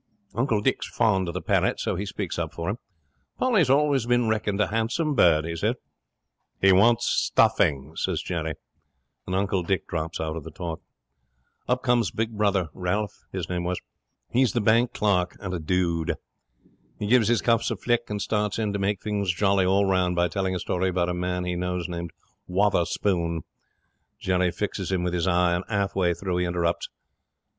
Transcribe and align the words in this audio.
'Uncle 0.33 0.61
Dick's 0.61 0.87
fond 0.87 1.27
of 1.27 1.35
the 1.35 1.43
parrot, 1.43 1.79
so 1.79 1.95
he 1.95 2.07
speaks 2.07 2.39
up 2.39 2.51
for 2.55 2.71
him. 2.71 2.79
"Polly's 3.37 3.69
always 3.69 4.07
been 4.07 4.27
reckoned 4.27 4.59
a 4.59 4.69
handsome 4.69 5.13
bird," 5.13 5.45
he 5.45 5.55
says. 5.55 5.75
'"He 6.59 6.71
wants 6.71 7.05
stuffing," 7.05 7.95
says 7.97 8.19
Jerry. 8.23 8.55
'And 9.27 9.35
Uncle 9.35 9.61
Dick 9.61 9.85
drops 9.87 10.19
out 10.19 10.35
of 10.35 10.43
the 10.43 10.49
talk. 10.49 10.81
'Up 11.69 11.83
comes 11.83 12.09
big 12.09 12.35
brother, 12.35 12.69
Ralph 12.73 13.25
his 13.31 13.47
name 13.47 13.63
was. 13.63 13.79
He's 14.27 14.53
the 14.53 14.59
bank 14.59 14.91
clerk 14.91 15.37
and 15.39 15.53
a 15.53 15.59
dude. 15.59 16.15
He 16.97 17.05
gives 17.05 17.27
his 17.27 17.43
cuffs 17.43 17.69
a 17.69 17.75
flick, 17.75 18.09
and 18.09 18.19
starts 18.19 18.57
in 18.57 18.73
to 18.73 18.79
make 18.79 19.03
things 19.03 19.31
jolly 19.31 19.65
all 19.67 19.85
round 19.85 20.15
by 20.15 20.29
telling 20.29 20.55
a 20.55 20.59
story 20.59 20.89
about 20.89 21.09
a 21.09 21.13
man 21.13 21.43
he 21.43 21.55
knows 21.55 21.87
named 21.87 22.09
Wotherspoon. 22.49 23.43
Jerry 24.17 24.49
fixes 24.49 24.91
him 24.91 25.03
with 25.03 25.13
his 25.13 25.27
eye, 25.27 25.53
and, 25.53 25.63
half 25.69 25.95
way 25.95 26.15
through, 26.15 26.39
interrupts. 26.39 26.89